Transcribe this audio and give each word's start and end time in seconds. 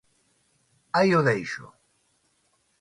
Aí 0.97 1.09
o 1.19 1.21
deixo. 1.29 1.65